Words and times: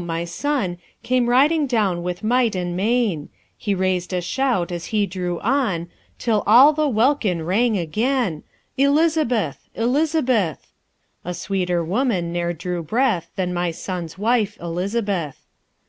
my 0.00 0.22
sonne 0.24 0.78
Came 1.02 1.28
riding 1.28 1.66
downe 1.66 2.04
with 2.04 2.22
might 2.22 2.54
and 2.54 2.76
main: 2.76 3.30
He 3.56 3.74
raised 3.74 4.12
a 4.12 4.20
shout 4.20 4.70
as 4.70 4.86
he 4.94 5.06
drew 5.06 5.40
on, 5.40 5.88
Till 6.20 6.44
all 6.46 6.72
the 6.72 6.86
welkin 6.86 7.44
rang 7.44 7.76
again, 7.76 8.44
'Elizabeth! 8.76 9.68
Elizabeth!' 9.74 10.70
(A 11.24 11.34
sweeter 11.34 11.82
woman 11.84 12.32
ne'er 12.32 12.52
drew 12.52 12.80
breath 12.80 13.32
Than 13.34 13.52
my 13.52 13.72
sonne's 13.72 14.16
wife 14.16 14.56
Elizabeth.) 14.60 15.44